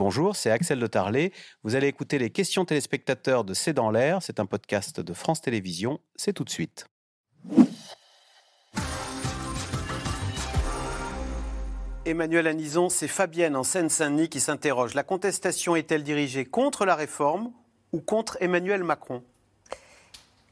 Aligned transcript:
Bonjour, 0.00 0.34
c'est 0.34 0.50
Axel 0.50 0.80
de 0.80 0.86
Tarlet. 0.86 1.30
Vous 1.62 1.74
allez 1.74 1.86
écouter 1.86 2.16
les 2.16 2.30
questions 2.30 2.64
téléspectateurs 2.64 3.44
de 3.44 3.52
C'est 3.52 3.74
dans 3.74 3.90
l'air. 3.90 4.22
C'est 4.22 4.40
un 4.40 4.46
podcast 4.46 4.98
de 4.98 5.12
France 5.12 5.42
Télévisions. 5.42 6.00
C'est 6.16 6.32
tout 6.32 6.42
de 6.42 6.48
suite. 6.48 6.86
Emmanuel 12.06 12.46
Anison, 12.46 12.88
c'est 12.88 13.08
Fabienne 13.08 13.54
en 13.54 13.62
Seine-Saint-Denis 13.62 14.30
qui 14.30 14.40
s'interroge. 14.40 14.94
La 14.94 15.02
contestation 15.02 15.76
est-elle 15.76 16.02
dirigée 16.02 16.46
contre 16.46 16.86
la 16.86 16.94
réforme 16.94 17.52
ou 17.92 18.00
contre 18.00 18.38
Emmanuel 18.40 18.82
Macron? 18.82 19.22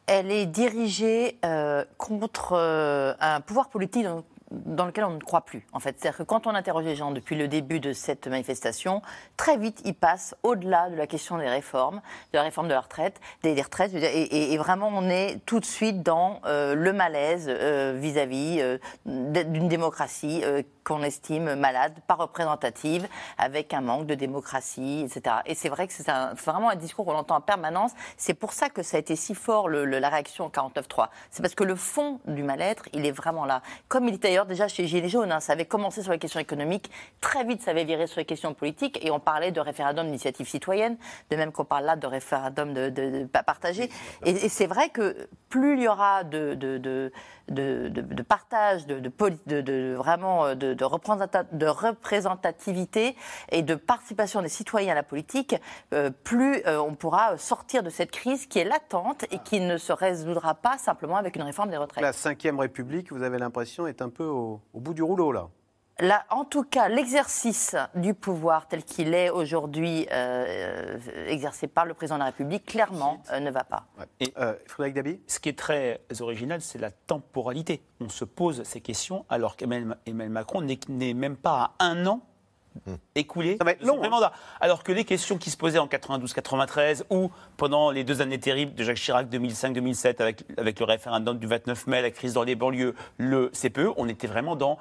Elle 0.05 0.30
est 0.30 0.45
dirigée 0.45 1.39
euh, 1.46 1.87
contre 1.96 2.53
euh, 2.53 3.15
un 3.19 3.41
pouvoir 3.41 3.71
politique 3.71 4.05
dont 4.05 4.27
dans 4.51 4.87
lequel 4.87 5.05
on 5.05 5.11
ne 5.11 5.19
croit 5.19 5.43
plus, 5.43 5.67
en 5.73 5.81
fait. 5.81 5.96
C'est-à-dire 5.99 6.19
que 6.19 6.23
quand 6.23 6.46
on 6.46 6.55
interroge 6.55 6.85
les 6.85 6.96
gens 6.96 7.11
depuis 7.11 7.37
le 7.37 7.49
début 7.49 7.81
de 7.81 7.93
cette 7.93 8.27
manifestation, 8.27 9.03
très 9.36 9.57
vite, 9.57 9.81
ils 9.85 9.95
passent 9.95 10.35
au-delà 10.43 10.89
de 10.91 10.96
la 10.96 11.07
question 11.07 11.39
des 11.39 11.49
réformes, 11.49 12.00
de 12.32 12.39
la 12.39 12.43
réforme 12.43 12.69
de 12.69 12.72
la 12.72 12.81
retraite, 12.81 13.21
des, 13.43 13.61
retraites, 13.61 13.93
et, 13.95 14.57
vraiment, 14.58 14.91
on 14.93 15.08
est 15.08 15.41
tout 15.45 15.61
de 15.61 15.64
suite 15.64 16.03
dans 16.03 16.41
euh, 16.46 16.75
le 16.75 16.93
malaise 16.93 17.46
euh, 17.49 17.96
vis-à-vis 17.99 18.61
euh, 18.61 18.79
d'une 19.05 19.69
démocratie 19.69 20.43
qu'on 20.85 21.03
estime 21.03 21.55
malade, 21.55 21.93
pas 22.07 22.14
représentative, 22.14 23.07
avec 23.36 23.75
un 23.75 23.83
manque 23.83 24.07
de 24.07 24.14
démocratie, 24.14 25.05
etc. 25.05 25.36
Et 25.44 25.55
c'est 25.55 25.69
vrai 25.69 25.86
que 25.86 25.93
c'est 25.93 26.11
vraiment 26.44 26.71
un 26.71 26.77
discours 26.77 27.05
qu'on 27.05 27.14
entend 27.14 27.36
en 27.36 27.41
permanence. 27.43 27.93
C'est 28.17 28.33
pour 28.33 28.55
ça 28.55 28.71
que 28.71 28.83
ça 28.83 28.96
a 28.96 29.00
été 29.00 29.14
si 29.14 29.35
fort 29.35 29.69
la 29.69 30.08
réaction 30.08 30.46
au 30.46 30.49
49.3. 30.49 31.08
C'est 31.30 31.43
parce 31.43 31.55
que 31.55 31.64
le 31.64 31.75
fond 31.75 32.20
du 32.27 32.42
mal-être, 32.42 32.89
il 32.94 33.05
est 33.05 33.12
vraiment 33.12 33.44
là. 33.44 33.61
Comme 33.89 34.08
il 34.08 34.14
était 34.14 34.38
d'ailleurs 34.39 34.47
déjà 34.47 34.69
chez 34.69 34.87
Gilets 34.87 35.09
jaunes, 35.09 35.33
hein, 35.33 35.41
ça 35.41 35.53
avait 35.55 35.65
commencé 35.65 36.01
sur 36.01 36.12
les 36.12 36.19
questions 36.20 36.39
économiques, 36.39 36.91
très 37.20 37.42
vite 37.45 37.61
ça 37.61 37.73
avait 37.73 37.84
viré 37.84 38.06
sur 38.06 38.20
les 38.20 38.25
questions 38.25 38.55
politiques, 38.55 39.05
et 39.05 39.11
on 39.11 39.19
parlait 39.19 39.51
de 39.51 39.61
référendum 39.61 40.06
d'initiative 40.06 40.48
citoyenne, 40.48 40.97
de 41.30 41.36
même 41.36 41.50
qu'on 41.50 41.64
parle 41.64 41.86
là 41.86 41.97
de 41.97 42.06
référendum 42.06 42.72
de, 42.72 42.89
de, 42.89 43.25
partagé. 43.25 43.91
Et, 44.25 44.48
c'est 44.48 44.67
vrai 44.67 44.91
que 44.91 45.28
plus 45.48 45.75
il 45.75 45.83
y 45.83 45.89
aura 45.89 46.22
de, 46.22 46.55
de 46.55 47.11
de, 47.50 48.22
partage, 48.22 48.86
de, 48.86 49.00
de, 49.00 49.11
euh, 49.50 50.55
de, 50.55 51.67
représentativité 51.67 53.17
et 53.50 53.62
de 53.62 53.75
participation 53.75 54.42
des 54.42 54.48
citoyens 54.48 54.92
à 54.92 54.95
la 54.95 55.02
politique, 55.02 55.56
euh, 55.95 56.11
plus 56.25 56.62
euh, 56.67 56.78
on 56.80 56.95
pourra 56.95 57.36
sortir 57.39 57.83
de 57.83 57.91
cette 57.91 58.11
crise 58.11 58.47
qui 58.47 58.58
est 58.58 58.64
latente 58.64 59.25
et 59.30 59.39
qui 59.39 59.61
ne 59.61 59.77
se 59.77 59.92
résoudra 59.92 60.55
pas 60.55 60.78
simplement 60.78 61.17
avec 61.17 61.36
une 61.36 61.42
réforme 61.42 61.70
des 61.70 61.77
retraites. 61.77 62.02
La 62.02 62.11
Ve 62.12 62.58
République, 62.58 63.12
vous 63.12 63.23
avez 63.23 63.39
l'impression, 63.39 63.86
est 63.86 64.02
un 64.02 64.08
peu 64.08 64.27
au 64.28 64.60
bout 64.74 64.94
du 64.94 65.02
rouleau 65.02 65.32
là 65.32 65.48
en 66.30 66.44
tout 66.44 66.62
cas, 66.62 66.88
l'exercice 66.88 67.76
du 67.94 68.14
pouvoir 68.14 68.68
tel 68.68 68.84
qu'il 68.84 69.14
est 69.14 69.30
aujourd'hui 69.30 70.06
euh, 70.12 70.98
exercé 71.26 71.66
par 71.66 71.86
le 71.86 71.94
président 71.94 72.16
de 72.16 72.20
la 72.20 72.26
République, 72.26 72.66
clairement, 72.66 73.22
euh, 73.32 73.40
ne 73.40 73.50
va 73.50 73.64
pas. 73.64 73.86
Et 74.20 74.32
euh, 74.38 74.54
Frédéric 74.66 74.94
Dabi? 74.94 75.20
Ce 75.26 75.40
qui 75.40 75.48
est 75.48 75.58
très 75.58 76.00
original, 76.20 76.60
c'est 76.60 76.78
la 76.78 76.90
temporalité. 76.90 77.82
On 78.00 78.08
se 78.08 78.24
pose 78.24 78.62
ces 78.62 78.80
questions 78.80 79.24
alors 79.28 79.56
qu'Emmanuel 79.56 79.96
Macron 80.30 80.62
n'est 80.62 81.14
même 81.14 81.36
pas 81.36 81.74
à 81.78 81.84
un 81.84 82.06
an. 82.06 82.20
Écoulé 83.14 83.56
ça 83.58 83.64
va 83.64 83.72
être 83.72 83.84
long, 83.84 84.02
hein. 84.02 84.08
mandat. 84.08 84.32
Alors 84.60 84.82
que 84.82 84.92
les 84.92 85.04
questions 85.04 85.38
qui 85.38 85.50
se 85.50 85.56
posaient 85.56 85.78
en 85.78 85.86
92-93 85.86 87.04
ou 87.10 87.30
pendant 87.56 87.90
les 87.90 88.04
deux 88.04 88.20
années 88.20 88.38
terribles 88.38 88.74
de 88.74 88.84
Jacques 88.84 88.98
Chirac 88.98 89.28
2005-2007 89.28 90.22
avec, 90.22 90.44
avec 90.56 90.78
le 90.80 90.84
référendum 90.84 91.38
du 91.38 91.46
29 91.46 91.86
mai, 91.86 92.02
la 92.02 92.10
crise 92.10 92.32
dans 92.32 92.42
les 92.42 92.54
banlieues, 92.54 92.94
le 93.16 93.50
CPE, 93.50 93.92
on 93.96 94.08
était 94.08 94.26
vraiment 94.26 94.56
dans 94.56 94.78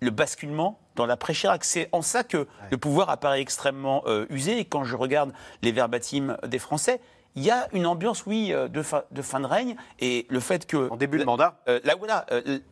le 0.00 0.10
basculement 0.10 0.78
dans 0.96 1.06
l'après-Chirac. 1.06 1.64
C'est 1.64 1.88
en 1.92 2.02
ça 2.02 2.24
que 2.24 2.46
le 2.70 2.78
pouvoir 2.78 3.10
apparaît 3.10 3.40
extrêmement 3.40 4.02
euh, 4.06 4.26
usé. 4.30 4.58
Et 4.58 4.64
quand 4.64 4.84
je 4.84 4.96
regarde 4.96 5.32
les 5.62 5.72
verbatims 5.72 6.36
des 6.46 6.58
Français, 6.58 7.00
il 7.36 7.44
y 7.44 7.50
a 7.50 7.68
une 7.72 7.86
ambiance, 7.86 8.26
oui, 8.26 8.52
euh, 8.52 8.66
de, 8.66 8.82
de, 9.10 9.22
fin 9.22 9.40
de 9.40 9.46
règne. 9.46 9.76
Et 10.00 10.26
le 10.30 10.40
fait 10.40 10.66
que. 10.66 10.90
En 10.90 10.96
début 10.96 11.18
de 11.18 11.24
mandat 11.24 11.60
euh, 11.68 11.80
là, 11.84 11.94
voilà, 11.96 12.26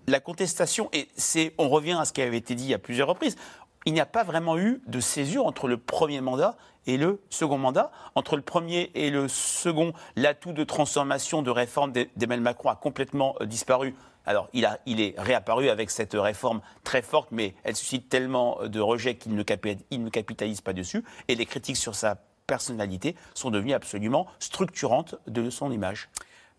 La 0.06 0.20
contestation, 0.20 0.88
et 0.92 1.08
c'est, 1.16 1.54
on 1.58 1.68
revient 1.68 1.96
à 2.00 2.04
ce 2.04 2.12
qui 2.12 2.22
avait 2.22 2.38
été 2.38 2.54
dit 2.54 2.74
à 2.74 2.78
plusieurs 2.78 3.08
reprises, 3.08 3.36
il 3.88 3.94
n'y 3.94 4.00
a 4.00 4.06
pas 4.06 4.22
vraiment 4.22 4.59
eu 4.59 4.82
de 4.87 5.00
césure 5.00 5.47
entre 5.47 5.66
le 5.66 5.78
premier 5.78 6.21
mandat 6.21 6.59
et 6.87 6.99
le 6.99 7.22
second 7.31 7.56
mandat. 7.56 7.91
Entre 8.15 8.37
le 8.37 8.43
premier 8.43 8.91
et 8.94 9.09
le 9.09 9.28
second, 9.28 9.94
l'atout 10.15 10.53
de 10.53 10.62
transformation, 10.62 11.41
de 11.41 11.50
réforme 11.50 11.93
d'Emmanuel 11.93 12.43
Macron 12.43 12.69
a 12.69 12.76
complètement 12.76 13.34
disparu 13.47 13.94
alors, 14.26 14.50
il, 14.53 14.66
a, 14.66 14.78
il, 14.84 15.00
est 15.00 15.15
réapparu 15.16 15.71
avec 15.71 15.88
cette 15.88 16.12
réforme 16.12 16.60
très 16.84 17.00
forte, 17.00 17.28
mais 17.32 17.54
elle 17.65 17.75
suscite 17.75 18.10
tellement 18.10 18.59
de 18.62 18.78
rejets 18.78 19.16
qu'il 19.16 19.32
ne, 19.34 19.38
ne, 19.38 20.10
capitalise 20.10 20.60
pas 20.60 20.75
dessus. 20.75 21.03
Et 21.28 21.34
les 21.34 21.47
critiques 21.47 21.78
sur 21.78 21.94
sa 21.94 22.19
personnalité 22.47 23.16
sont 23.32 23.50
devenues 23.50 23.72
absolument 23.72 24.26
structurantes 24.38 25.15
de 25.28 25.49
son 25.49 25.72
image. 25.72 26.10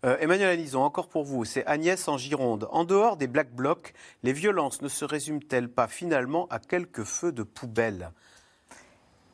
Euh, 0.04 0.16
Emmanuel 0.20 0.48
Alison, 0.48 0.82
encore 0.82 1.08
pour 1.08 1.24
vous, 1.24 1.44
c'est 1.44 1.64
Agnès 1.66 2.08
en 2.08 2.16
Gironde. 2.16 2.68
En 2.70 2.84
dehors 2.84 3.16
des 3.16 3.26
Black 3.26 3.52
Blocs, 3.52 3.92
les 4.22 4.32
violences 4.32 4.80
ne 4.80 4.88
se 4.88 5.04
résument-elles 5.04 5.68
pas 5.68 5.88
finalement 5.88 6.46
à 6.50 6.58
quelques 6.58 7.04
feux 7.04 7.32
de 7.32 7.42
poubelle? 7.42 8.10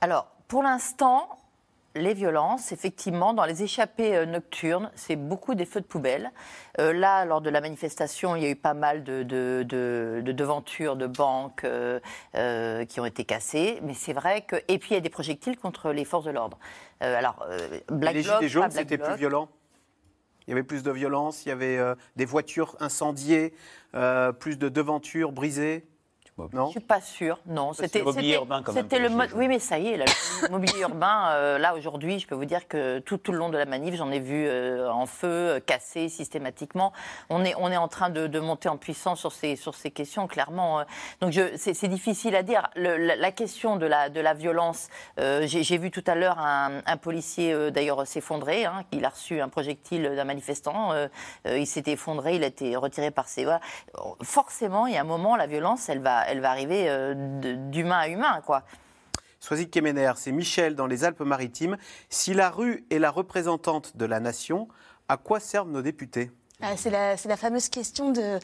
Alors, 0.01 0.27
pour 0.49 0.63
l'instant, 0.63 1.39
les 1.97 2.15
violences, 2.15 2.73
effectivement, 2.73 3.33
dans 3.35 3.45
les 3.45 3.63
échappées 3.63 4.17
euh, 4.17 4.27
nocturnes, 4.27 4.91
c'est 4.95 5.17
beaucoup 5.17 5.55
des 5.55 5.65
feux 5.65 5.81
de 5.81 5.87
poubelle. 5.87 6.31
Euh, 6.79 6.93
là, 6.93 7.25
lors 7.25 7.41
de 7.41 7.51
la 7.51 7.61
manifestation, 7.61 8.37
il 8.37 8.43
y 8.43 8.47
a 8.47 8.51
eu 8.51 8.57
pas 8.57 8.75
mal 8.75 9.03
de, 9.03 9.23
devantures 9.25 10.97
de 10.97 11.07
banques 11.07 11.65
euh, 11.65 12.85
qui 12.85 13.01
ont 13.01 13.07
été 13.07 13.25
cassées, 13.25 13.81
mais 13.83 13.95
c'est 13.95 14.13
vrai 14.13 14.43
que. 14.43 14.57
Et 14.69 14.79
puis 14.79 14.91
il 14.91 14.95
y 14.95 14.99
a 14.99 15.01
des 15.01 15.11
projectiles 15.11 15.57
contre 15.57 15.91
les 15.93 16.05
forces 16.05 16.25
de 16.25 16.31
l'ordre. 16.31 16.59
alors, 17.01 17.47
Black 17.89 18.15
Les 18.15 18.23
Gilets 18.23 18.49
jaunes, 18.49 18.71
c'était 18.71 18.99
plus 18.99 19.17
violent? 19.17 19.49
Il 20.47 20.51
y 20.51 20.53
avait 20.53 20.63
plus 20.63 20.83
de 20.83 20.91
violence, 20.91 21.45
il 21.45 21.49
y 21.49 21.53
avait 21.53 21.79
des 22.17 22.25
voitures 22.25 22.77
incendiées, 22.81 23.53
plus 24.39 24.59
de 24.59 24.69
devantures 24.69 25.33
brisées 25.33 25.87
je 26.39 26.59
ne 26.59 26.69
suis 26.69 26.81
pas 26.81 27.01
sûre, 27.01 27.39
non. 27.47 27.73
C'était 27.73 28.01
le 28.01 28.05
mobilier 28.05 28.35
urbain 28.35 28.63
quand 28.63 28.75
même. 28.75 28.85
C'était 28.85 28.99
le 28.99 29.09
Oui, 29.35 29.49
mais 29.49 29.59
ça 29.59 29.79
y 29.79 29.89
est, 29.89 29.97
le 29.97 30.05
mobilier 30.51 30.81
urbain, 30.81 31.31
euh, 31.31 31.57
là 31.57 31.75
aujourd'hui, 31.75 32.19
je 32.19 32.27
peux 32.27 32.35
vous 32.35 32.45
dire 32.45 32.69
que 32.69 32.99
tout, 32.99 33.17
tout 33.17 33.33
le 33.33 33.39
long 33.39 33.49
de 33.49 33.57
la 33.57 33.65
manif, 33.65 33.95
j'en 33.95 34.11
ai 34.11 34.21
vu 34.21 34.47
euh, 34.47 34.91
en 34.91 35.07
feu, 35.07 35.29
euh, 35.29 35.61
cassé 35.61 36.11
systématiquement. 36.11 36.93
On 37.31 37.43
est, 37.43 37.55
on 37.57 37.73
est 37.73 37.79
en 37.79 37.89
train 37.89 38.11
de, 38.11 38.39
monter 38.39 38.69
en 38.69 38.77
puissance 38.77 39.21
sur 39.21 39.33
ces, 39.33 39.57
sur 39.57 39.75
ces 39.75 39.91
questions, 39.91 40.27
clairement. 40.27 40.85
donc 41.23 41.33
c'est 41.57 41.89
difficile 41.89 42.37
à 42.37 42.43
dire. 42.43 42.69
la, 42.77 43.33
question 43.33 43.77
de 43.77 43.87
la, 43.87 44.11
de 44.11 44.21
la 44.21 44.35
violence, 44.35 44.89
j'ai 45.17 45.79
vu 45.79 45.91
tout 45.91 46.05
à 46.07 46.15
l'heure 46.15 46.39
un, 46.39 46.97
policier 47.01 47.71
d'ailleurs 47.71 48.07
s'effondrer. 48.07 48.67
Hein, 48.67 48.85
il 48.93 49.05
a 49.07 49.09
reçu 49.09 49.41
un 49.41 49.49
projectile 49.49 50.13
d'un 50.15 50.25
manifestant. 50.25 50.93
il 51.47 51.67
s'est 51.67 51.85
effondré, 51.87 52.37
il 52.37 52.45
a 52.45 52.49
été 52.49 52.77
retiré 52.77 53.11
par 53.11 53.27
ses. 53.29 53.47
Forcément, 54.23 54.87
il 54.87 54.95
y 54.95 54.97
a 54.99 55.01
un 55.01 55.05
moment, 55.05 55.37
la 55.37 55.47
violence, 55.47 55.89
elle 55.89 56.01
va 56.01 56.26
elle 56.27 56.41
va 56.41 56.51
arriver 56.51 56.87
euh, 56.89 57.15
d'humain 57.71 57.99
à 57.99 58.09
humain, 58.09 58.41
quoi. 58.45 58.63
Soisy 59.41 59.69
Kemener, 59.69 60.13
c'est 60.17 60.33
Michel 60.33 60.75
dans 60.75 60.87
les 60.87 61.05
Alpes-Maritimes. 61.05 61.77
Si 62.09 62.35
la 62.35 62.51
rue 62.51 62.85
est 62.91 62.99
la 62.99 63.11
représentante 63.11 63.97
de 63.97 64.05
la 64.05 64.19
nation, 64.19 64.69
à 65.09 65.17
quoi 65.17 65.41
servent 65.41 65.71
nos 65.71 65.83
députés? 65.83 66.31
Ah, 66.63 66.75
c'est 66.77 66.91
la, 66.91 67.37
fameuse 67.37 67.69
question 67.69 68.13
de, 68.13 68.39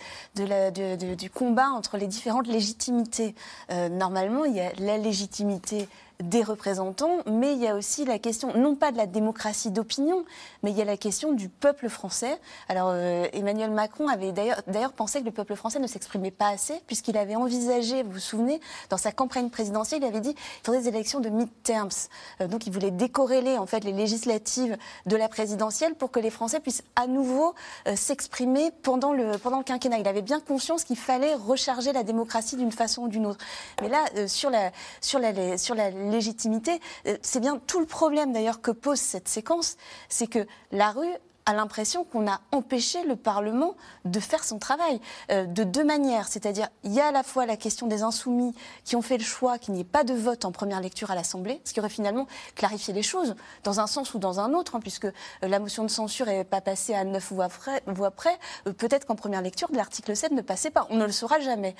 du 1.14 1.30
combat 1.30 1.68
entre 1.70 1.96
les 1.96 2.06
différentes 2.06 2.46
légitimités. 2.46 3.34
Euh, 3.70 3.88
normalement, 3.88 4.44
il 4.44 4.54
y 4.54 4.60
a 4.60 4.70
la 4.78 4.98
légitimité 4.98 5.88
des 6.22 6.42
représentants, 6.42 7.18
mais 7.26 7.52
il 7.54 7.60
y 7.60 7.68
a 7.68 7.74
aussi 7.74 8.04
la 8.04 8.18
question, 8.18 8.56
non 8.56 8.74
pas 8.74 8.92
de 8.92 8.96
la 8.96 9.06
démocratie 9.06 9.70
d'opinion, 9.70 10.24
mais 10.62 10.70
il 10.70 10.76
y 10.76 10.82
a 10.82 10.84
la 10.84 10.96
question 10.96 11.32
du 11.32 11.48
peuple 11.48 11.88
français. 11.88 12.38
Alors 12.68 12.90
euh, 12.92 13.26
Emmanuel 13.32 13.70
Macron 13.70 14.08
avait 14.08 14.32
d'ailleurs 14.32 14.92
pensé 14.92 15.20
que 15.20 15.26
le 15.26 15.32
peuple 15.32 15.54
français 15.56 15.78
ne 15.78 15.86
s'exprimait 15.86 16.30
pas 16.30 16.48
assez, 16.48 16.80
puisqu'il 16.86 17.16
avait 17.16 17.36
envisagé, 17.36 18.02
vous 18.02 18.12
vous 18.12 18.18
souvenez, 18.18 18.60
dans 18.90 18.96
sa 18.96 19.12
campagne 19.12 19.50
présidentielle, 19.50 20.02
il 20.02 20.06
avait 20.06 20.20
dit 20.20 20.34
qu'il 20.34 20.64
faudrait 20.64 20.82
des 20.82 20.88
élections 20.88 21.20
de 21.20 21.28
mid-terms. 21.28 22.08
Euh, 22.40 22.48
donc 22.48 22.66
il 22.66 22.72
voulait 22.72 22.90
décorréler 22.90 23.58
en 23.58 23.66
fait 23.66 23.84
les 23.84 23.92
législatives 23.92 24.76
de 25.06 25.16
la 25.16 25.28
présidentielle 25.28 25.94
pour 25.94 26.10
que 26.10 26.20
les 26.20 26.30
Français 26.30 26.60
puissent 26.60 26.84
à 26.96 27.06
nouveau 27.06 27.54
euh, 27.86 27.96
s'exprimer 27.96 28.70
pendant 28.82 29.12
le, 29.12 29.38
pendant 29.38 29.58
le 29.58 29.64
quinquennat. 29.64 29.98
Il 29.98 30.08
avait 30.08 30.22
bien 30.22 30.40
conscience 30.40 30.84
qu'il 30.84 30.96
fallait 30.96 31.34
recharger 31.34 31.92
la 31.92 32.02
démocratie 32.02 32.56
d'une 32.56 32.72
façon 32.72 33.02
ou 33.02 33.08
d'une 33.08 33.26
autre. 33.26 33.44
Mais 33.80 33.88
là, 33.88 34.04
sur 34.26 34.50
la, 34.50 34.70
sur 35.00 35.18
la, 35.18 35.58
sur 35.58 35.74
la 35.74 35.90
légitimité. 36.12 36.80
Euh, 37.06 37.16
c'est 37.22 37.40
bien 37.40 37.58
tout 37.66 37.80
le 37.80 37.86
problème 37.86 38.32
d'ailleurs 38.32 38.60
que 38.60 38.70
pose 38.70 39.00
cette 39.00 39.28
séquence, 39.28 39.76
c'est 40.08 40.28
que 40.28 40.46
la 40.70 40.92
rue 40.92 41.14
a 41.46 41.52
l'impression 41.52 42.04
qu'on 42.04 42.30
a 42.30 42.40
empêché 42.52 43.04
le 43.04 43.16
Parlement 43.16 43.74
de 44.04 44.20
faire 44.20 44.44
son 44.44 44.58
travail 44.58 45.00
euh, 45.30 45.44
de 45.44 45.64
deux 45.64 45.84
manières. 45.84 46.28
C'est-à-dire, 46.28 46.68
il 46.84 46.92
y 46.92 47.00
a 47.00 47.08
à 47.08 47.12
la 47.12 47.22
fois 47.22 47.46
la 47.46 47.56
question 47.56 47.86
des 47.86 48.02
insoumis 48.02 48.54
qui 48.84 48.96
ont 48.96 49.02
fait 49.02 49.18
le 49.18 49.24
choix 49.24 49.58
qu'il 49.58 49.74
n'y 49.74 49.80
ait 49.80 49.84
pas 49.84 50.04
de 50.04 50.14
vote 50.14 50.44
en 50.44 50.52
première 50.52 50.80
lecture 50.80 51.10
à 51.10 51.14
l'Assemblée, 51.14 51.60
ce 51.64 51.72
qui 51.72 51.80
aurait 51.80 51.88
finalement 51.88 52.26
clarifié 52.54 52.94
les 52.94 53.02
choses, 53.02 53.34
dans 53.64 53.80
un 53.80 53.86
sens 53.86 54.14
ou 54.14 54.18
dans 54.18 54.40
un 54.40 54.54
autre, 54.54 54.76
hein, 54.76 54.80
puisque 54.80 55.06
euh, 55.06 55.12
la 55.42 55.58
motion 55.58 55.82
de 55.82 55.88
censure 55.88 56.26
n'est 56.26 56.44
pas 56.44 56.60
passée 56.60 56.94
à 56.94 57.04
neuf 57.04 57.32
voix 57.32 57.48
près. 57.48 57.82
euh, 58.66 58.72
Peut-être 58.72 59.06
qu'en 59.06 59.16
première 59.16 59.42
lecture, 59.42 59.68
l'article 59.72 60.16
7 60.16 60.32
ne 60.32 60.42
passait 60.42 60.70
pas. 60.70 60.86
On 60.90 60.96
ne 60.96 61.06
le 61.06 61.12
saura 61.12 61.40
jamais. 61.40 61.74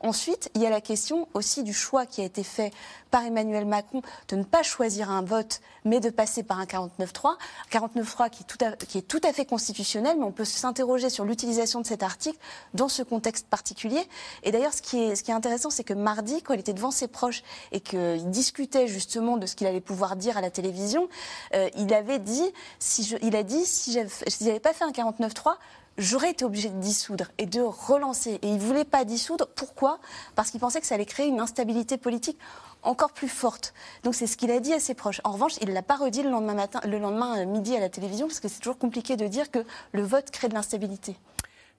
ensuite, 0.00 0.50
il 0.54 0.62
y 0.62 0.66
a 0.66 0.70
la 0.70 0.80
question 0.80 1.28
aussi 1.34 1.62
du 1.62 1.72
choix 1.72 2.06
qui 2.06 2.20
a 2.20 2.24
été 2.24 2.42
fait 2.42 2.72
par 3.12 3.24
Emmanuel 3.24 3.66
Macron 3.66 4.02
de 4.28 4.36
ne 4.36 4.42
pas 4.42 4.62
choisir 4.64 5.10
un 5.10 5.22
vote, 5.22 5.60
mais 5.84 6.00
de 6.00 6.10
passer 6.10 6.42
par 6.42 6.58
un 6.58 6.64
49-3. 6.64 7.36
49-3 7.70 8.30
qui, 8.30 8.44
qui, 8.88 8.98
est 8.98 9.01
tout 9.08 9.20
à 9.24 9.32
fait 9.32 9.44
constitutionnel, 9.44 10.16
mais 10.18 10.24
on 10.24 10.32
peut 10.32 10.44
s'interroger 10.44 11.10
sur 11.10 11.24
l'utilisation 11.24 11.80
de 11.80 11.86
cet 11.86 12.02
article 12.02 12.38
dans 12.74 12.88
ce 12.88 13.02
contexte 13.02 13.46
particulier. 13.46 14.02
Et 14.42 14.52
d'ailleurs, 14.52 14.72
ce, 14.72 14.82
qui 14.82 14.98
est, 14.98 15.16
ce 15.16 15.22
qui 15.22 15.30
est 15.30 15.34
intéressant, 15.34 15.70
c'est 15.70 15.84
que 15.84 15.94
mardi, 15.94 16.42
quand 16.42 16.54
il 16.54 16.60
était 16.60 16.72
devant 16.72 16.90
ses 16.90 17.08
proches 17.08 17.42
et 17.72 17.80
qu'il 17.80 18.30
discutait 18.30 18.88
justement 18.88 19.36
de 19.36 19.46
ce 19.46 19.56
qu'il 19.56 19.66
allait 19.66 19.80
pouvoir 19.80 20.16
dire 20.16 20.36
à 20.36 20.40
la 20.40 20.50
télévision, 20.50 21.08
euh, 21.54 21.68
il 21.76 21.92
avait 21.94 22.18
dit, 22.18 22.52
si 22.78 23.04
je, 23.04 23.16
il 23.22 23.36
a 23.36 23.42
dit, 23.42 23.64
si 23.64 23.92
j'avais 23.92 24.60
pas 24.60 24.72
fait 24.72 24.84
un 24.84 24.90
49-3, 24.90 25.56
j'aurais 25.98 26.30
été 26.30 26.44
obligé 26.44 26.68
de 26.68 26.78
dissoudre 26.78 27.26
et 27.38 27.46
de 27.46 27.60
relancer. 27.60 28.38
Et 28.42 28.48
il 28.48 28.54
ne 28.54 28.60
voulait 28.60 28.84
pas 28.84 29.04
dissoudre. 29.04 29.48
Pourquoi? 29.54 29.98
Parce 30.34 30.50
qu'il 30.50 30.60
pensait 30.60 30.80
que 30.80 30.86
ça 30.86 30.94
allait 30.94 31.06
créer 31.06 31.26
une 31.26 31.40
instabilité 31.40 31.96
politique 31.96 32.38
encore 32.82 33.12
plus 33.12 33.28
forte. 33.28 33.74
Donc 34.02 34.14
c'est 34.14 34.26
ce 34.26 34.36
qu'il 34.36 34.50
a 34.50 34.60
dit 34.60 34.72
à 34.72 34.80
ses 34.80 34.94
proches. 34.94 35.20
En 35.24 35.32
revanche, 35.32 35.54
il 35.60 35.68
ne 35.68 35.74
l'a 35.74 35.82
pas 35.82 35.96
redit 35.96 36.22
le 36.22 36.30
lendemain, 36.30 36.54
matin, 36.54 36.80
le 36.84 36.98
lendemain 36.98 37.38
euh, 37.38 37.46
midi 37.46 37.76
à 37.76 37.80
la 37.80 37.88
télévision, 37.88 38.26
parce 38.26 38.40
que 38.40 38.48
c'est 38.48 38.58
toujours 38.58 38.78
compliqué 38.78 39.16
de 39.16 39.26
dire 39.26 39.50
que 39.50 39.64
le 39.92 40.02
vote 40.02 40.30
crée 40.30 40.48
de 40.48 40.54
l'instabilité. 40.54 41.16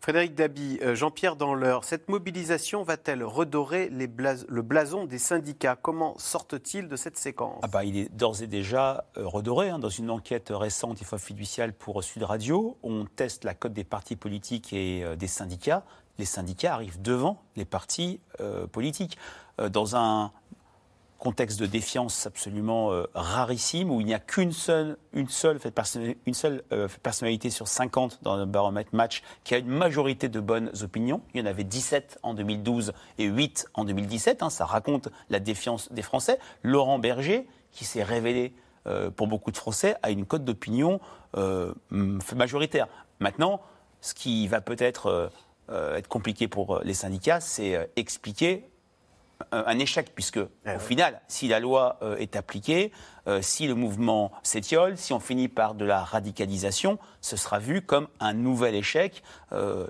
Frédéric 0.04 0.36
Dabi, 0.36 0.80
euh, 0.82 0.96
Jean-Pierre 0.96 1.38
Danleur, 1.38 1.86
cette 1.86 2.10
mobilisation 2.10 2.84
va-t-elle 2.84 3.24
redorer 3.24 3.88
le 3.90 4.62
blason 4.62 5.06
des 5.06 5.18
syndicats? 5.18 5.78
Comment 5.82 6.14
sortent-ils 6.18 6.90
de 6.90 6.98
cette 6.98 7.18
séquence? 7.18 7.62
Ah 7.62 7.68
bah, 7.68 7.86
Il 7.86 7.96
est 7.96 8.14
d'ores 8.14 8.42
et 8.42 8.48
déjà 8.48 9.06
euh, 9.16 9.26
redoré. 9.26 9.70
Hein. 9.70 9.80
Dans 9.80 9.88
une 9.88 10.10
enquête 10.10 10.52
récente, 10.54 11.00
il 11.00 11.08
faut 11.08 11.18
fiduciale 11.18 11.72
pour 11.72 12.04
Sud 12.04 12.24
Radio, 12.24 12.78
on 12.84 13.06
teste 13.06 13.46
la 13.46 13.54
cote 13.54 13.72
des 13.72 13.86
partis 13.86 14.18
politiques 14.18 14.74
et 14.74 15.06
des 15.16 15.28
syndicats. 15.28 15.86
Les 16.18 16.26
syndicats 16.26 16.74
arrivent 16.74 17.02
devant 17.02 17.42
les 17.56 17.64
partis 17.64 18.20
politiques. 18.74 19.18
dans 19.58 19.96
un 19.96 20.34
contexte 21.24 21.58
de 21.58 21.66
défiance 21.66 22.28
absolument 22.28 22.92
euh, 22.92 23.06
rarissime, 23.14 23.90
où 23.90 24.02
il 24.02 24.06
n'y 24.06 24.14
a 24.14 24.20
qu'une 24.20 24.52
seule, 24.52 24.98
une 25.14 25.30
seule, 25.30 25.58
une 26.26 26.34
seule 26.34 26.64
euh, 26.74 26.90
personnalité 27.02 27.50
sur 27.50 27.70
50 27.70 28.20
dans 28.24 28.36
le 28.36 28.46
baromètre 28.46 28.94
match 28.94 29.24
qui 29.46 29.56
a 29.56 29.60
une 29.60 29.70
majorité 29.70 30.28
de 30.28 30.42
bonnes 30.42 30.70
opinions. 30.82 31.22
Il 31.34 31.40
y 31.40 31.44
en 31.44 31.46
avait 31.46 31.64
17 31.64 32.20
en 32.24 32.34
2012 32.34 32.92
et 33.20 33.24
8 33.24 33.68
en 33.74 33.86
2017. 33.86 34.44
Hein. 34.44 34.50
ça 34.50 34.66
raconte 34.66 35.08
la 35.30 35.40
défiance 35.40 35.90
des 35.94 36.02
Français. 36.02 36.40
Laurent 36.62 37.00
Berger, 37.00 37.48
qui 37.72 37.86
s'est 37.86 38.04
révélé 38.04 38.54
euh, 38.86 39.10
pour 39.10 39.28
beaucoup 39.28 39.52
de 39.52 39.58
Français, 39.58 39.96
a 40.04 40.12
une 40.12 40.26
cote 40.26 40.44
d'opinion 40.44 41.00
majoritaire. 42.36 42.88
Maintenant, 43.22 43.62
ce 44.02 44.14
qui 44.14 44.48
va 44.50 44.60
peut-être 44.60 45.32
être 45.72 46.08
compliqué 46.08 46.48
pour 46.48 46.82
les 46.84 46.94
syndicats, 46.94 47.40
c'est 47.40 47.90
expliquer 47.96 48.70
un 49.52 49.80
échec, 49.80 50.12
puisque 50.14 50.40
eh 50.66 50.76
au 50.76 50.80
final, 50.80 51.22
si 51.28 51.48
la 51.48 51.60
loi 51.60 51.98
euh, 52.02 52.18
est 52.18 52.36
appliquée, 52.36 52.92
euh, 53.28 53.42
si 53.42 53.68
le 53.68 53.76
mouvement 53.76 54.32
s'étiole, 54.44 54.98
si 54.98 55.14
on 55.14 55.20
finit 55.20 55.48
par 55.48 55.76
de 55.76 55.86
la 55.86 56.04
radicalisation, 56.04 56.98
ce 57.22 57.38
sera 57.38 57.60
vu 57.60 57.82
comme 57.82 58.08
un 58.20 58.34
nouvel 58.34 58.76
échec. 58.76 59.24
Euh, 59.52 59.88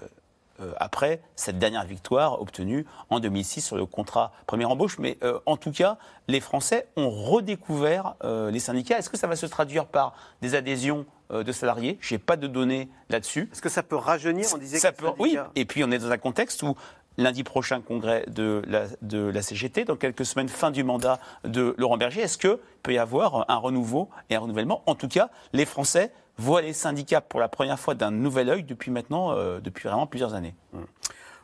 après 0.78 1.20
cette 1.36 1.58
dernière 1.58 1.84
victoire 1.84 2.40
obtenue 2.40 2.86
en 3.10 3.20
2006 3.20 3.60
sur 3.60 3.76
le 3.76 3.88
contrat 3.88 4.32
première 4.46 4.70
embauche. 4.70 4.98
Mais 5.00 5.18
en 5.46 5.58
tout 5.58 5.72
cas, 5.72 5.98
les 6.28 6.40
Français 6.40 6.88
ont 6.96 7.10
redécouvert 7.10 8.16
les 8.24 8.60
syndicats. 8.60 9.00
Est-ce 9.00 9.10
que 9.10 9.18
ça 9.18 9.28
va 9.28 9.36
se 9.36 9.48
traduire 9.48 9.88
par 9.88 10.14
des 10.42 10.54
adhésions 10.54 11.06
de 11.32 11.52
salariés? 11.52 11.98
Je 12.00 12.14
n'ai 12.14 12.20
pas 12.20 12.38
de 12.38 12.48
données 12.48 12.88
là-dessus. 13.10 13.50
Est-ce 13.52 13.64
que 13.64 13.68
ça 13.68 13.82
peut 13.82 13.98
rajeunir? 13.98 14.46
On 14.54 14.58
disait 14.58 14.78
ça 14.78 14.94
peut, 14.94 15.10
Oui, 15.18 15.38
et 15.56 15.66
puis 15.66 15.84
on 15.84 15.92
est 15.92 15.98
dans 15.98 16.12
un 16.12 16.20
contexte 16.20 16.62
où 16.62 16.78
lundi 17.18 17.44
prochain 17.44 17.82
congrès 17.82 18.26
de 18.28 18.62
la, 18.68 18.86
de 19.02 19.20
la 19.20 19.42
CGT, 19.42 19.86
dans 19.86 19.96
quelques 19.96 20.26
semaines, 20.26 20.50
fin 20.50 20.72
du 20.72 20.84
mandat 20.84 21.20
de 21.44 21.76
Laurent 21.78 21.98
Berger. 21.98 22.22
Est-ce 22.22 22.38
qu'il 22.38 22.58
peut 22.82 22.94
y 22.94 22.98
avoir 22.98 23.50
un 23.50 23.58
renouveau 23.58 24.10
et 24.30 24.36
un 24.36 24.40
renouvellement? 24.40 24.84
En 24.86 24.96
tout 24.96 25.08
cas, 25.08 25.30
les 25.54 25.66
Français 25.66 26.12
voient 26.38 26.62
les 26.62 26.74
syndicats 26.74 27.22
pour 27.22 27.40
la 27.40 27.48
première 27.48 27.80
fois 27.80 27.96
d'un 27.96 28.12
nouvel 28.12 28.50
œil 28.50 28.64
depuis 28.64 28.92
maintenant, 28.92 29.32
euh, 29.32 29.60
depuis 29.60 29.88
vraiment 29.88 30.08
plusieurs 30.08 30.34
années. 30.34 30.56
Mmh. 30.74 30.80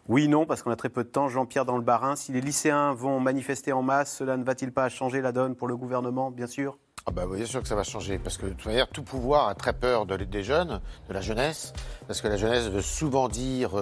Oui, 0.07 0.27
non, 0.27 0.47
parce 0.47 0.63
qu'on 0.63 0.71
a 0.71 0.75
très 0.75 0.89
peu 0.89 1.03
de 1.03 1.09
temps. 1.09 1.29
Jean-Pierre 1.29 1.65
dans 1.65 1.77
le 1.77 1.83
Barin, 1.83 2.15
si 2.15 2.31
les 2.31 2.41
lycéens 2.41 2.93
vont 2.93 3.19
manifester 3.19 3.73
en 3.73 3.83
masse, 3.83 4.17
cela 4.17 4.37
ne 4.37 4.43
va-t-il 4.43 4.71
pas 4.71 4.89
changer 4.89 5.21
la 5.21 5.31
donne 5.31 5.55
pour 5.55 5.67
le 5.67 5.77
gouvernement, 5.77 6.31
bien 6.31 6.47
sûr? 6.47 6.79
Ah 7.05 7.11
bah, 7.11 7.25
bien 7.31 7.45
sûr 7.45 7.61
que 7.61 7.67
ça 7.67 7.75
va 7.75 7.83
changer, 7.83 8.17
parce 8.17 8.37
que 8.37 8.47
de 8.47 8.51
toute 8.53 8.65
manière, 8.65 8.87
tout 8.87 9.03
pouvoir 9.03 9.49
a 9.49 9.55
très 9.55 9.73
peur 9.73 10.07
de, 10.07 10.17
des 10.17 10.43
jeunes, 10.43 10.81
de 11.07 11.13
la 11.13 11.21
jeunesse, 11.21 11.73
parce 12.07 12.21
que 12.21 12.27
la 12.27 12.37
jeunesse 12.37 12.69
veut 12.69 12.81
souvent 12.81 13.29
dire 13.29 13.75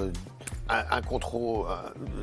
euh, 0.72 0.82
un, 0.92 1.02
contrôle, 1.02 1.68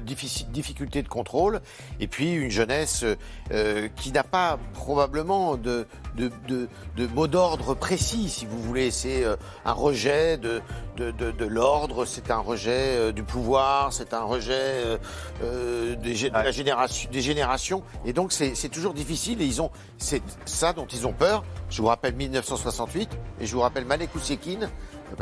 difficulté 0.02 1.02
de 1.02 1.08
contrôle, 1.08 1.60
et 2.00 2.08
puis 2.08 2.32
une 2.32 2.50
jeunesse 2.50 3.04
euh, 3.50 3.88
qui 3.96 4.10
n'a 4.12 4.22
pas 4.22 4.58
probablement 4.72 5.56
de, 5.56 5.86
de, 6.16 6.30
de, 6.48 7.06
mot 7.08 7.26
d'ordre 7.26 7.74
précis, 7.74 8.28
si 8.28 8.46
vous 8.46 8.58
voulez. 8.58 8.90
C'est 8.90 9.24
euh, 9.24 9.36
un 9.64 9.72
rejet 9.72 10.38
de, 10.38 10.62
de, 10.96 11.44
l'ordre, 11.44 12.06
c'est 12.06 12.30
un 12.30 12.38
rejet 12.38 12.70
euh, 12.96 13.12
du 13.12 13.22
pouvoir, 13.22 13.92
c'est 13.92 14.14
un 14.14 14.22
rejet 14.22 14.98
des, 15.42 16.30
la 16.30 16.50
génération, 16.50 17.10
des 17.10 17.20
générations, 17.20 17.82
et 18.06 18.12
donc 18.12 18.32
c'est 18.32 18.70
toujours 18.70 18.94
difficile. 18.94 19.42
Et 19.42 19.46
ils 19.46 19.60
ont, 19.60 19.70
c'est 19.98 20.22
ça 20.46 20.72
dont 20.72 20.86
ils 20.86 21.06
ont 21.06 21.12
peur. 21.12 21.44
Je 21.68 21.82
vous 21.82 21.88
rappelle 21.88 22.14
1968, 22.14 23.10
et 23.40 23.46
je 23.46 23.54
vous 23.54 23.60
rappelle 23.60 23.84
Malek 23.84 24.14
Oussekine 24.14 24.70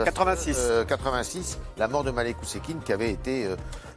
86. 0.04 0.84
86, 0.86 1.58
euh, 1.58 1.64
la 1.78 1.88
mort 1.88 2.04
de 2.04 2.10
Malek 2.10 2.40
Ousekine 2.40 2.80
qui 2.80 2.92
avait 2.92 3.10
été 3.10 3.46
euh, 3.46 3.56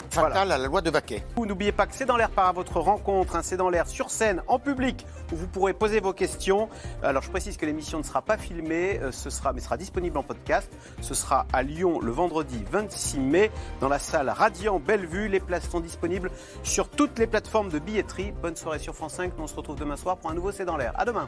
fatale 0.09 0.51
à 0.51 0.57
la 0.57 0.67
loi 0.67 0.81
de 0.81 0.89
Baquet. 0.89 1.23
N'oubliez 1.37 1.71
pas 1.71 1.85
que 1.85 1.95
c'est 1.95 2.05
dans 2.05 2.17
l'air 2.17 2.29
par 2.29 2.53
votre 2.53 2.79
rencontre, 2.79 3.35
hein, 3.35 3.41
c'est 3.43 3.57
dans 3.57 3.69
l'air 3.69 3.87
sur 3.87 4.09
scène, 4.09 4.41
en 4.47 4.59
public, 4.59 5.05
où 5.31 5.35
vous 5.35 5.47
pourrez 5.47 5.73
poser 5.73 5.99
vos 5.99 6.13
questions. 6.13 6.69
Alors 7.03 7.21
je 7.21 7.29
précise 7.29 7.57
que 7.57 7.65
l'émission 7.65 7.97
ne 7.97 8.03
sera 8.03 8.21
pas 8.21 8.37
filmée, 8.37 8.99
euh, 9.01 9.11
ce 9.11 9.29
sera, 9.29 9.53
mais 9.53 9.61
sera 9.61 9.77
disponible 9.77 10.17
en 10.17 10.23
podcast. 10.23 10.71
Ce 11.01 11.13
sera 11.13 11.45
à 11.53 11.63
Lyon 11.63 11.99
le 12.01 12.11
vendredi 12.11 12.63
26 12.71 13.19
mai, 13.19 13.51
dans 13.79 13.89
la 13.89 13.99
salle 13.99 14.29
Radiant 14.29 14.79
Bellevue. 14.79 15.27
Les 15.27 15.39
places 15.39 15.69
sont 15.69 15.79
disponibles 15.79 16.31
sur 16.63 16.89
toutes 16.89 17.19
les 17.19 17.27
plateformes 17.27 17.69
de 17.69 17.79
billetterie. 17.79 18.33
Bonne 18.41 18.55
soirée 18.55 18.79
sur 18.79 18.95
France 18.95 19.13
5. 19.13 19.33
on 19.37 19.47
se 19.47 19.55
retrouve 19.55 19.77
demain 19.77 19.97
soir 19.97 20.17
pour 20.17 20.29
un 20.29 20.33
nouveau 20.33 20.51
C'est 20.51 20.65
dans 20.65 20.77
l'air. 20.77 20.93
À 20.95 21.05
demain. 21.05 21.27